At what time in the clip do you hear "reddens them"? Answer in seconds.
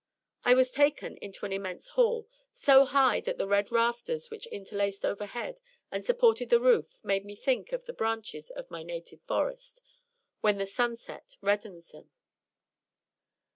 11.39-12.09